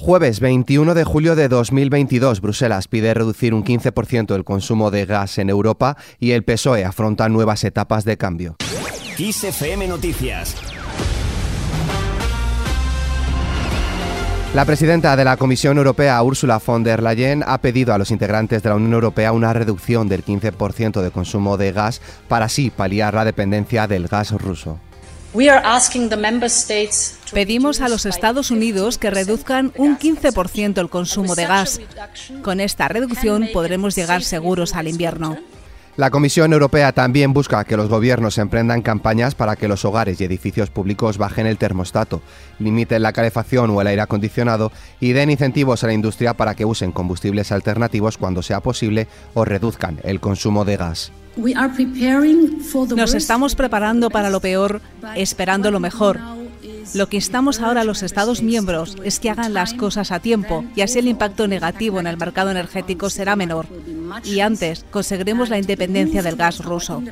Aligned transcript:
Jueves 0.00 0.38
21 0.38 0.94
de 0.94 1.02
julio 1.02 1.34
de 1.34 1.48
2022, 1.48 2.40
Bruselas 2.40 2.86
pide 2.86 3.14
reducir 3.14 3.52
un 3.52 3.64
15% 3.64 4.36
el 4.36 4.44
consumo 4.44 4.92
de 4.92 5.06
gas 5.06 5.38
en 5.38 5.50
Europa 5.50 5.96
y 6.20 6.30
el 6.30 6.44
PSOE 6.44 6.84
afronta 6.84 7.28
nuevas 7.28 7.64
etapas 7.64 8.04
de 8.04 8.16
cambio. 8.16 8.54
Noticias 9.88 10.54
La 14.54 14.64
presidenta 14.64 15.16
de 15.16 15.24
la 15.24 15.36
Comisión 15.36 15.78
Europea, 15.78 16.22
Ursula 16.22 16.62
von 16.64 16.84
der 16.84 17.02
Leyen, 17.02 17.42
ha 17.44 17.58
pedido 17.58 17.92
a 17.92 17.98
los 17.98 18.12
integrantes 18.12 18.62
de 18.62 18.68
la 18.68 18.76
Unión 18.76 18.92
Europea 18.92 19.32
una 19.32 19.52
reducción 19.52 20.08
del 20.08 20.24
15% 20.24 21.02
de 21.02 21.10
consumo 21.10 21.56
de 21.56 21.72
gas 21.72 22.00
para 22.28 22.44
así 22.44 22.70
paliar 22.70 23.14
la 23.14 23.24
dependencia 23.24 23.88
del 23.88 24.06
gas 24.06 24.30
ruso. 24.30 24.78
Pedimos 27.32 27.80
a 27.80 27.88
los 27.88 28.06
Estados 28.06 28.50
Unidos 28.50 28.96
que 28.96 29.10
reduzcan 29.10 29.72
un 29.76 29.98
15% 29.98 30.78
el 30.78 30.88
consumo 30.88 31.34
de 31.34 31.46
gas. 31.46 31.80
Con 32.42 32.60
esta 32.60 32.88
reducción 32.88 33.48
podremos 33.52 33.94
llegar 33.94 34.22
seguros 34.22 34.74
al 34.74 34.88
invierno. 34.88 35.36
La 35.98 36.10
Comisión 36.10 36.52
Europea 36.52 36.92
también 36.92 37.32
busca 37.32 37.64
que 37.64 37.76
los 37.76 37.88
gobiernos 37.88 38.38
emprendan 38.38 38.82
campañas 38.82 39.34
para 39.34 39.56
que 39.56 39.66
los 39.66 39.84
hogares 39.84 40.20
y 40.20 40.24
edificios 40.24 40.70
públicos 40.70 41.18
bajen 41.18 41.44
el 41.44 41.58
termostato, 41.58 42.22
limiten 42.60 43.02
la 43.02 43.12
calefacción 43.12 43.68
o 43.70 43.80
el 43.80 43.88
aire 43.88 44.02
acondicionado 44.02 44.70
y 45.00 45.12
den 45.12 45.28
incentivos 45.28 45.82
a 45.82 45.88
la 45.88 45.94
industria 45.94 46.34
para 46.34 46.54
que 46.54 46.64
usen 46.64 46.92
combustibles 46.92 47.50
alternativos 47.50 48.16
cuando 48.16 48.42
sea 48.42 48.60
posible 48.60 49.08
o 49.34 49.44
reduzcan 49.44 49.98
el 50.04 50.20
consumo 50.20 50.64
de 50.64 50.76
gas. 50.76 51.10
Nos 52.96 53.14
estamos 53.14 53.54
preparando 53.54 54.10
para 54.10 54.30
lo 54.30 54.40
peor, 54.40 54.80
esperando 55.14 55.70
lo 55.70 55.80
mejor. 55.80 56.18
Lo 56.94 57.08
que 57.08 57.16
instamos 57.16 57.60
ahora 57.60 57.82
a 57.82 57.84
los 57.84 58.02
Estados 58.02 58.42
miembros 58.42 58.96
es 59.04 59.20
que 59.20 59.28
hagan 59.30 59.52
las 59.52 59.74
cosas 59.74 60.10
a 60.10 60.20
tiempo 60.20 60.64
y 60.74 60.80
así 60.80 60.98
el 60.98 61.08
impacto 61.08 61.46
negativo 61.46 62.00
en 62.00 62.06
el 62.06 62.16
mercado 62.16 62.50
energético 62.50 63.10
será 63.10 63.36
menor. 63.36 63.66
Y 64.24 64.40
antes 64.40 64.84
conseguiremos 64.90 65.50
la 65.50 65.58
independencia 65.58 66.22
del 66.22 66.36
gas 66.36 66.64
ruso. 66.64 67.02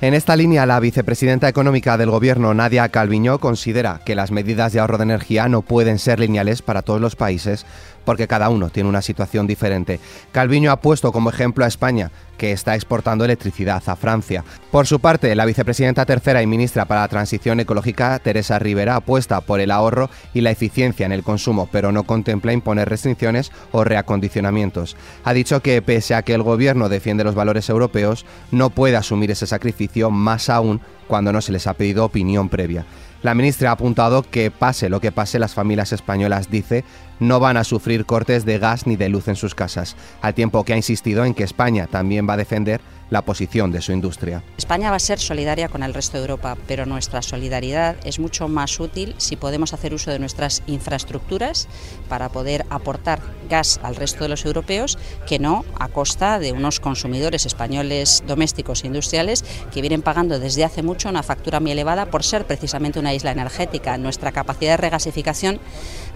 En 0.00 0.14
esta 0.14 0.34
línea, 0.34 0.64
la 0.64 0.80
vicepresidenta 0.80 1.46
económica 1.48 1.98
del 1.98 2.10
Gobierno, 2.10 2.54
Nadia 2.54 2.88
Calviño, 2.88 3.38
considera 3.38 4.00
que 4.06 4.14
las 4.14 4.30
medidas 4.30 4.72
de 4.72 4.80
ahorro 4.80 4.96
de 4.96 5.04
energía 5.04 5.46
no 5.48 5.60
pueden 5.60 5.98
ser 5.98 6.20
lineales 6.20 6.62
para 6.62 6.80
todos 6.80 7.02
los 7.02 7.16
países 7.16 7.66
porque 8.04 8.28
cada 8.28 8.48
uno 8.48 8.70
tiene 8.70 8.88
una 8.88 9.02
situación 9.02 9.46
diferente. 9.46 10.00
Calviño 10.32 10.70
ha 10.70 10.80
puesto 10.80 11.12
como 11.12 11.30
ejemplo 11.30 11.64
a 11.64 11.68
España, 11.68 12.10
que 12.40 12.52
está 12.52 12.74
exportando 12.74 13.24
electricidad 13.24 13.82
a 13.86 13.96
Francia. 13.96 14.44
Por 14.70 14.86
su 14.86 14.98
parte, 14.98 15.34
la 15.34 15.44
vicepresidenta 15.44 16.06
tercera 16.06 16.42
y 16.42 16.46
ministra 16.46 16.86
para 16.86 17.02
la 17.02 17.08
Transición 17.08 17.60
Ecológica, 17.60 18.18
Teresa 18.18 18.58
Rivera, 18.58 18.96
apuesta 18.96 19.42
por 19.42 19.60
el 19.60 19.70
ahorro 19.70 20.08
y 20.32 20.40
la 20.40 20.50
eficiencia 20.50 21.04
en 21.04 21.12
el 21.12 21.22
consumo, 21.22 21.68
pero 21.70 21.92
no 21.92 22.04
contempla 22.04 22.54
imponer 22.54 22.88
restricciones 22.88 23.52
o 23.72 23.84
reacondicionamientos. 23.84 24.96
Ha 25.24 25.34
dicho 25.34 25.60
que, 25.60 25.82
pese 25.82 26.14
a 26.14 26.22
que 26.22 26.32
el 26.32 26.42
gobierno 26.42 26.88
defiende 26.88 27.24
los 27.24 27.34
valores 27.34 27.68
europeos, 27.68 28.24
no 28.50 28.70
puede 28.70 28.96
asumir 28.96 29.30
ese 29.30 29.46
sacrificio, 29.46 30.10
más 30.10 30.48
aún 30.48 30.80
cuando 31.08 31.32
no 31.32 31.42
se 31.42 31.52
les 31.52 31.66
ha 31.66 31.74
pedido 31.74 32.06
opinión 32.06 32.48
previa. 32.48 32.86
La 33.22 33.34
ministra 33.34 33.68
ha 33.68 33.72
apuntado 33.72 34.22
que 34.22 34.50
pase 34.50 34.88
lo 34.88 35.00
que 35.00 35.12
pase, 35.12 35.38
las 35.38 35.52
familias 35.52 35.92
españolas, 35.92 36.50
dice, 36.50 36.84
no 37.18 37.38
van 37.38 37.58
a 37.58 37.64
sufrir 37.64 38.06
cortes 38.06 38.46
de 38.46 38.58
gas 38.58 38.86
ni 38.86 38.96
de 38.96 39.10
luz 39.10 39.28
en 39.28 39.36
sus 39.36 39.54
casas, 39.54 39.94
al 40.22 40.32
tiempo 40.32 40.64
que 40.64 40.72
ha 40.72 40.76
insistido 40.76 41.26
en 41.26 41.34
que 41.34 41.44
España 41.44 41.86
también 41.86 42.26
va 42.26 42.32
a 42.32 42.38
defender 42.38 42.80
la 43.10 43.22
posición 43.22 43.72
de 43.72 43.82
su 43.82 43.92
industria. 43.92 44.42
España 44.56 44.90
va 44.90 44.96
a 44.96 45.00
ser 45.00 45.18
solidaria 45.18 45.68
con 45.68 45.82
el 45.82 45.94
resto 45.94 46.16
de 46.16 46.22
Europa, 46.22 46.56
pero 46.66 46.86
nuestra 46.86 47.22
solidaridad 47.22 47.96
es 48.04 48.18
mucho 48.18 48.48
más 48.48 48.78
útil 48.80 49.14
si 49.18 49.36
podemos 49.36 49.74
hacer 49.74 49.92
uso 49.92 50.10
de 50.10 50.18
nuestras 50.18 50.62
infraestructuras 50.66 51.68
para 52.08 52.28
poder 52.28 52.64
aportar 52.70 53.20
gas 53.48 53.80
al 53.82 53.96
resto 53.96 54.24
de 54.24 54.28
los 54.28 54.44
europeos 54.44 54.98
que 55.26 55.38
no 55.38 55.64
a 55.78 55.88
costa 55.88 56.38
de 56.38 56.52
unos 56.52 56.80
consumidores 56.80 57.46
españoles 57.46 58.22
domésticos 58.26 58.84
e 58.84 58.86
industriales 58.86 59.44
que 59.72 59.80
vienen 59.80 60.02
pagando 60.02 60.38
desde 60.38 60.64
hace 60.64 60.82
mucho 60.82 61.08
una 61.08 61.22
factura 61.22 61.60
muy 61.60 61.72
elevada 61.72 62.06
por 62.06 62.22
ser 62.22 62.46
precisamente 62.46 63.00
una 63.00 63.12
isla 63.12 63.32
energética. 63.32 63.98
Nuestra 63.98 64.32
capacidad 64.32 64.72
de 64.72 64.76
regasificación 64.76 65.60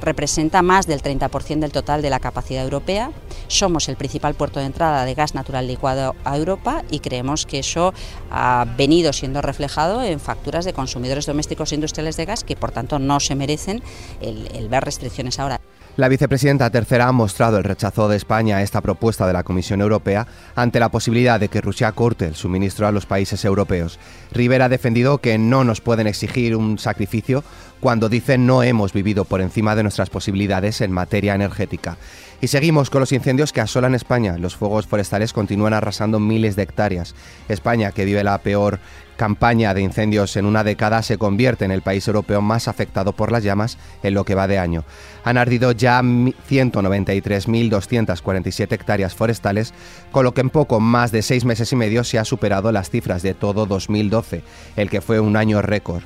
representa 0.00 0.62
más 0.62 0.86
del 0.86 1.02
30% 1.02 1.58
del 1.58 1.72
total 1.72 2.02
de 2.02 2.10
la 2.10 2.20
capacidad 2.20 2.62
europea. 2.62 3.10
Somos 3.48 3.88
el 3.88 3.96
principal 3.96 4.34
puerto 4.34 4.60
de 4.60 4.66
entrada 4.66 5.04
de 5.04 5.14
gas 5.14 5.34
natural 5.34 5.66
licuado 5.66 6.14
a 6.24 6.36
Europa 6.36 6.82
y 6.90 7.00
creemos 7.00 7.46
que 7.46 7.58
eso 7.58 7.92
ha 8.30 8.66
venido 8.76 9.12
siendo 9.12 9.42
reflejado 9.42 10.02
en 10.02 10.20
facturas 10.20 10.64
de 10.64 10.72
consumidores 10.72 11.26
domésticos 11.26 11.72
e 11.72 11.76
industriales 11.76 12.16
de 12.16 12.24
gas 12.24 12.44
que 12.44 12.56
por 12.56 12.72
tanto 12.72 12.98
no 12.98 13.20
se 13.20 13.34
merecen 13.34 13.82
el, 14.20 14.68
ver 14.68 14.84
restricciones 14.84 15.38
ahora. 15.38 15.60
La 15.96 16.08
vicepresidenta 16.08 16.70
tercera 16.70 17.06
ha 17.06 17.12
mostrado 17.12 17.56
el 17.56 17.62
rechazo 17.62 18.08
de 18.08 18.16
España 18.16 18.56
a 18.56 18.62
esta 18.62 18.80
propuesta 18.80 19.28
de 19.28 19.32
la 19.32 19.44
Comisión 19.44 19.80
Europea 19.80 20.26
ante 20.56 20.80
la 20.80 20.88
posibilidad 20.88 21.38
de 21.38 21.48
que 21.48 21.60
Rusia 21.60 21.92
corte 21.92 22.26
el 22.26 22.34
suministro 22.34 22.88
a 22.88 22.90
los 22.90 23.06
países 23.06 23.44
europeos. 23.44 24.00
Rivera 24.32 24.64
ha 24.64 24.68
defendido 24.68 25.18
que 25.18 25.38
no 25.38 25.62
nos 25.62 25.80
pueden 25.80 26.08
exigir 26.08 26.56
un 26.56 26.80
sacrificio 26.80 27.44
cuando 27.78 28.08
dicen 28.08 28.44
no 28.44 28.64
hemos 28.64 28.92
vivido 28.92 29.24
por 29.24 29.40
encima 29.40 29.76
de 29.76 29.84
nuestras 29.84 30.10
posibilidades 30.10 30.80
en 30.80 30.90
materia 30.90 31.36
energética. 31.36 31.96
Y 32.40 32.48
seguimos 32.48 32.90
con 32.90 32.98
los 32.98 33.12
incendios 33.12 33.52
que 33.52 33.60
asolan 33.60 33.94
España. 33.94 34.36
Los 34.36 34.56
fuegos 34.56 34.88
forestales 34.88 35.32
continúan 35.32 35.74
arrasando 35.74 36.18
miles 36.18 36.56
de 36.56 36.64
hectáreas. 36.64 37.14
España, 37.48 37.92
que 37.92 38.04
vive 38.04 38.24
la 38.24 38.38
peor 38.38 38.80
campaña 39.16 39.74
de 39.74 39.82
incendios 39.82 40.36
en 40.36 40.46
una 40.46 40.64
década, 40.64 41.02
se 41.02 41.18
convierte 41.18 41.64
en 41.64 41.70
el 41.70 41.82
país 41.82 42.06
europeo 42.06 42.40
más 42.40 42.68
afectado 42.68 43.12
por 43.12 43.32
las 43.32 43.42
llamas 43.42 43.76
en 44.02 44.14
lo 44.14 44.24
que 44.24 44.34
va 44.34 44.46
de 44.46 44.58
año. 44.58 44.84
Han 45.24 45.36
ardido 45.38 45.72
ya 45.72 46.00
193.247 46.00 48.72
hectáreas 48.72 49.14
forestales, 49.14 49.72
con 50.10 50.24
lo 50.24 50.34
que 50.34 50.42
en 50.42 50.50
poco 50.50 50.80
más 50.80 51.12
de 51.12 51.22
seis 51.22 51.44
meses 51.44 51.72
y 51.72 51.76
medio 51.76 52.02
se 52.04 52.18
ha 52.18 52.24
superado 52.24 52.72
las 52.72 52.90
cifras 52.90 53.22
de 53.22 53.34
todo 53.34 53.66
2012, 53.66 54.42
el 54.76 54.90
que 54.90 55.00
fue 55.00 55.20
un 55.20 55.36
año 55.36 55.62
récord. 55.62 56.02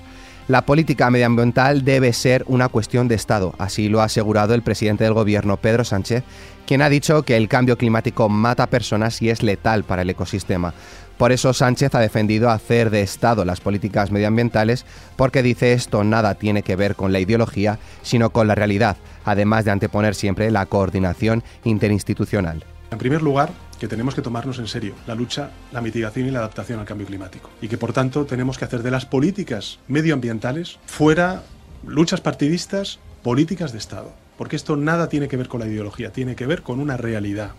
La 0.48 0.64
política 0.64 1.10
medioambiental 1.10 1.84
debe 1.84 2.14
ser 2.14 2.42
una 2.46 2.70
cuestión 2.70 3.06
de 3.06 3.14
Estado, 3.14 3.54
así 3.58 3.90
lo 3.90 4.00
ha 4.00 4.04
asegurado 4.04 4.54
el 4.54 4.62
presidente 4.62 5.04
del 5.04 5.12
gobierno, 5.12 5.58
Pedro 5.58 5.84
Sánchez, 5.84 6.24
quien 6.66 6.80
ha 6.80 6.88
dicho 6.88 7.22
que 7.22 7.36
el 7.36 7.48
cambio 7.48 7.76
climático 7.76 8.30
mata 8.30 8.66
personas 8.66 9.20
y 9.20 9.28
es 9.28 9.42
letal 9.42 9.84
para 9.84 10.00
el 10.00 10.08
ecosistema. 10.08 10.72
Por 11.18 11.32
eso 11.32 11.52
Sánchez 11.52 11.94
ha 11.94 12.00
defendido 12.00 12.48
hacer 12.48 12.88
de 12.88 13.02
Estado 13.02 13.44
las 13.44 13.60
políticas 13.60 14.10
medioambientales 14.10 14.86
porque 15.16 15.42
dice 15.42 15.74
esto 15.74 16.02
nada 16.02 16.36
tiene 16.36 16.62
que 16.62 16.76
ver 16.76 16.94
con 16.94 17.12
la 17.12 17.20
ideología, 17.20 17.78
sino 18.00 18.30
con 18.30 18.48
la 18.48 18.54
realidad, 18.54 18.96
además 19.26 19.66
de 19.66 19.72
anteponer 19.72 20.14
siempre 20.14 20.50
la 20.50 20.64
coordinación 20.64 21.44
interinstitucional. 21.64 22.64
En 22.90 22.96
primer 22.96 23.20
lugar, 23.20 23.50
que 23.78 23.88
tenemos 23.88 24.14
que 24.14 24.22
tomarnos 24.22 24.58
en 24.58 24.66
serio 24.66 24.94
la 25.06 25.14
lucha, 25.14 25.50
la 25.72 25.80
mitigación 25.80 26.28
y 26.28 26.30
la 26.30 26.40
adaptación 26.40 26.80
al 26.80 26.86
cambio 26.86 27.06
climático. 27.06 27.50
Y 27.62 27.68
que 27.68 27.78
por 27.78 27.92
tanto 27.92 28.26
tenemos 28.26 28.58
que 28.58 28.64
hacer 28.64 28.82
de 28.82 28.90
las 28.90 29.06
políticas 29.06 29.78
medioambientales 29.88 30.78
fuera 30.86 31.42
luchas 31.86 32.20
partidistas, 32.20 32.98
políticas 33.22 33.72
de 33.72 33.78
Estado. 33.78 34.12
Porque 34.36 34.56
esto 34.56 34.76
nada 34.76 35.08
tiene 35.08 35.28
que 35.28 35.36
ver 35.36 35.48
con 35.48 35.60
la 35.60 35.66
ideología, 35.66 36.12
tiene 36.12 36.36
que 36.36 36.46
ver 36.46 36.62
con 36.62 36.80
una 36.80 36.96
realidad, 36.96 37.50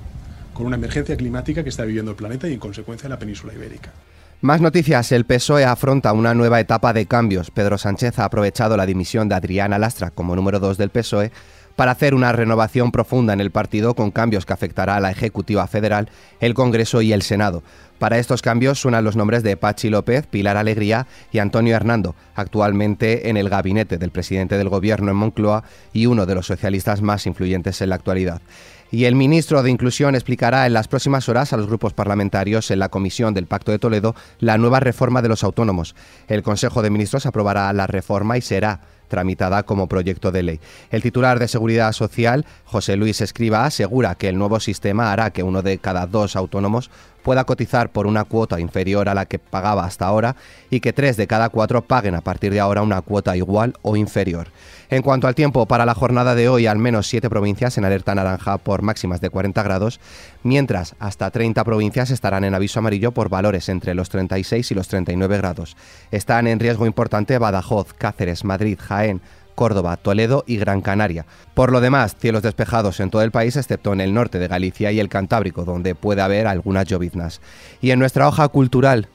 con 0.54 0.66
una 0.66 0.78
emergencia 0.78 1.18
climática 1.18 1.64
que 1.64 1.70
está 1.70 1.84
viviendo 1.84 2.12
el 2.12 2.18
planeta 2.18 2.48
y 2.48 2.54
en 2.54 2.60
consecuencia 2.60 3.10
la 3.10 3.20
península 3.20 3.54
ibérica. 3.54 3.92
Más 4.42 4.62
noticias. 4.62 5.12
El 5.12 5.26
PSOE 5.26 5.66
afronta 5.66 6.14
una 6.14 6.34
nueva 6.34 6.62
etapa 6.62 6.94
de 6.94 7.06
cambios. 7.06 7.52
Pedro 7.52 7.78
Sánchez 7.78 8.20
ha 8.20 8.26
aprovechado 8.26 8.78
la 8.78 8.86
dimisión 8.86 9.28
de 9.28 9.36
Adriana 9.36 9.78
Lastra 9.78 10.12
como 10.12 10.34
número 10.34 10.62
2 10.62 10.78
del 10.78 10.92
PSOE 10.92 11.34
para 11.80 11.94
hacer 11.94 12.14
una 12.14 12.34
renovación 12.34 12.92
profunda 12.92 13.32
en 13.32 13.40
el 13.40 13.52
partido 13.52 13.96
con 13.96 14.12
cambios 14.12 14.46
que 14.46 14.52
afectará 14.52 14.98
a 14.98 15.00
la 15.00 15.12
Ejecutiva 15.12 15.66
Federal, 15.66 16.10
el 16.42 16.54
Congreso 16.54 17.02
y 17.02 17.14
el 17.14 17.22
Senado. 17.22 17.64
Para 18.00 18.18
estos 18.20 18.42
cambios 18.42 18.82
suenan 18.82 19.06
los 19.06 19.16
nombres 19.16 19.44
de 19.44 19.56
Pachi 19.56 19.90
López, 19.90 20.28
Pilar 20.28 20.58
Alegría 20.58 21.08
y 21.32 21.40
Antonio 21.40 21.78
Hernando, 21.78 22.16
actualmente 22.36 23.30
en 23.30 23.38
el 23.38 23.48
gabinete 23.48 23.98
del 23.98 24.12
presidente 24.12 24.58
del 24.58 24.68
Gobierno 24.68 25.10
en 25.10 25.16
Moncloa 25.16 25.64
y 25.94 26.06
uno 26.08 26.26
de 26.26 26.36
los 26.36 26.48
socialistas 26.48 27.02
más 27.02 27.26
influyentes 27.26 27.82
en 27.82 27.88
la 27.88 27.96
actualidad 27.96 28.42
y 28.92 29.06
el 29.06 29.16
ministro 29.16 29.62
de 29.62 29.70
Inclusión 29.70 30.16
explicará 30.16 30.66
en 30.66 30.74
las 30.74 30.88
próximas 30.88 31.30
horas 31.30 31.54
a 31.54 31.58
los 31.58 31.68
grupos 31.68 31.94
parlamentarios 31.94 32.72
en 32.72 32.80
la 32.80 32.90
Comisión 32.90 33.34
del 33.34 33.46
Pacto 33.46 33.72
de 33.72 33.80
Toledo 33.80 34.16
la 34.40 34.58
nueva 34.58 34.80
reforma 34.80 35.22
de 35.22 35.30
los 35.30 35.44
autónomos. 35.44 35.96
El 36.28 36.44
Consejo 36.44 36.82
de 36.82 36.90
Ministros 36.90 37.26
aprobará 37.26 37.72
la 37.74 37.88
reforma 37.88 38.38
y 38.38 38.42
será 38.42 38.82
tramitada 39.10 39.64
como 39.64 39.88
proyecto 39.88 40.32
de 40.32 40.44
ley. 40.44 40.60
El 40.90 41.02
titular 41.02 41.40
de 41.40 41.50
Seguridad 41.50 41.92
Social, 41.92 42.46
José 42.64 42.96
Luis 42.96 43.20
Escriba, 43.20 43.66
asegura 43.66 44.16
que 44.16 44.30
el 44.30 44.38
nuevo 44.38 44.62
sistema 44.62 45.12
hará 45.12 45.32
que 45.32 45.44
uno 45.44 45.62
de 45.62 45.78
cada 45.80 46.08
dos 46.08 46.38
autónomos 46.38 46.90
pueda 47.24 47.44
cotizar 47.44 47.92
por 47.92 48.08
una 48.08 48.24
cuota 48.24 48.60
inferior 48.60 49.10
a 49.10 49.14
la 49.14 49.26
que 49.26 49.40
pagaba 49.40 49.86
hasta 49.86 50.06
ahora 50.06 50.36
y 50.70 50.80
que 50.80 50.94
tres 50.94 51.18
de 51.18 51.28
cada 51.28 51.50
cuatro 51.50 51.82
paguen 51.82 52.16
a 52.16 52.22
partir 52.22 52.52
de 52.52 52.60
ahora 52.60 52.82
una 52.82 53.02
cuota 53.02 53.36
igual 53.36 53.76
o 53.82 53.96
inferior. 53.96 54.48
En 54.90 55.04
cuanto 55.04 55.28
al 55.28 55.36
tiempo, 55.36 55.68
para 55.68 55.86
la 55.86 55.94
jornada 55.94 56.34
de 56.34 56.50
hoy, 56.50 56.66
al 56.66 56.80
menos 56.80 57.08
siete 57.08 57.30
provincias 57.30 57.78
en 57.78 57.86
alerta 57.86 58.16
naranja 58.16 58.58
por 58.58 58.82
máximas 58.82 59.22
de 59.22 59.30
40 59.30 59.62
grados, 59.62 60.00
mientras 60.42 60.96
hasta 60.98 61.30
30 61.30 61.64
provincias 61.64 62.10
estarán 62.10 62.44
en 62.44 62.56
aviso 62.56 62.80
amarillo 62.80 63.12
por 63.12 63.30
valores 63.30 63.70
entre 63.70 63.94
los 63.94 64.10
36 64.10 64.72
y 64.72 64.74
los 64.74 64.88
39 64.88 65.38
grados. 65.38 65.78
Están 66.10 66.48
en 66.48 66.60
riesgo 66.60 66.88
importante 66.88 67.38
Badajoz, 67.38 67.94
Cáceres, 67.94 68.44
Madrid, 68.44 68.80
Jaén, 68.82 68.99
Córdoba, 69.56 69.98
Toledo 69.98 70.46
y 70.48 70.56
Gran 70.56 70.80
Canaria. 70.80 71.26
Por 71.54 71.74
lo 71.74 71.82
demás, 71.82 72.16
cielos 72.18 72.44
despejados 72.44 73.02
en 73.02 73.10
todo 73.10 73.24
el 73.24 73.32
país, 73.32 73.58
excepto 73.58 73.92
en 73.92 74.00
el 74.00 74.14
norte 74.14 74.40
de 74.40 74.48
Galicia 74.48 74.92
y 74.94 75.02
el 75.02 75.10
Cantábrico, 75.10 75.66
donde 75.66 75.96
puede 75.96 76.22
haber 76.22 76.48
algunas 76.48 76.86
lloviznas. 76.86 77.42
Y 77.82 77.92
en 77.92 78.00
nuestra 78.00 78.28
hoja 78.28 78.48
cultural, 78.48 79.10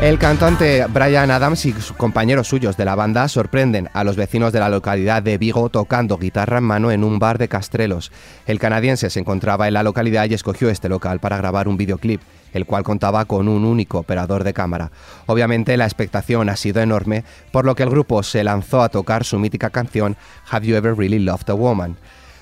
El 0.00 0.18
cantante 0.18 0.86
Brian 0.86 1.30
Adams 1.30 1.66
y 1.66 1.72
sus 1.72 1.92
compañeros 1.92 2.48
suyos 2.48 2.74
de 2.78 2.86
la 2.86 2.94
banda 2.94 3.28
sorprenden 3.28 3.90
a 3.92 4.02
los 4.02 4.16
vecinos 4.16 4.50
de 4.50 4.58
la 4.58 4.70
localidad 4.70 5.22
de 5.22 5.36
Vigo 5.36 5.68
tocando 5.68 6.16
guitarra 6.16 6.56
en 6.56 6.64
mano 6.64 6.90
en 6.90 7.04
un 7.04 7.18
bar 7.18 7.36
de 7.36 7.48
Castrelos. 7.48 8.10
El 8.46 8.58
canadiense 8.58 9.10
se 9.10 9.20
encontraba 9.20 9.68
en 9.68 9.74
la 9.74 9.82
localidad 9.82 10.26
y 10.30 10.32
escogió 10.32 10.70
este 10.70 10.88
local 10.88 11.20
para 11.20 11.36
grabar 11.36 11.68
un 11.68 11.76
videoclip, 11.76 12.22
el 12.54 12.64
cual 12.64 12.82
contaba 12.82 13.26
con 13.26 13.46
un 13.46 13.66
único 13.66 13.98
operador 13.98 14.42
de 14.42 14.54
cámara. 14.54 14.90
Obviamente 15.26 15.76
la 15.76 15.84
expectación 15.84 16.48
ha 16.48 16.56
sido 16.56 16.80
enorme, 16.80 17.24
por 17.52 17.66
lo 17.66 17.74
que 17.74 17.82
el 17.82 17.90
grupo 17.90 18.22
se 18.22 18.42
lanzó 18.42 18.80
a 18.80 18.88
tocar 18.88 19.24
su 19.24 19.38
mítica 19.38 19.68
canción 19.68 20.16
Have 20.50 20.66
You 20.66 20.76
Ever 20.76 20.96
Really 20.96 21.18
Loved 21.18 21.50
a 21.50 21.54
Woman? 21.54 21.98